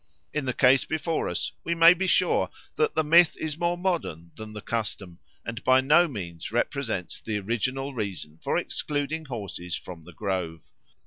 [0.33, 4.31] In the case before us we may be sure that the myth is more modern
[4.35, 10.03] than the custom and by no means represents the original reason for excluding horses from
[10.03, 10.71] the grove.